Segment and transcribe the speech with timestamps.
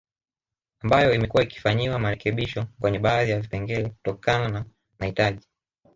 [0.83, 4.65] Ambayo imekuwa ikifanyiwa marekebisho kwenye baadhi ya vipengele kutokana na
[4.99, 5.47] mahitaji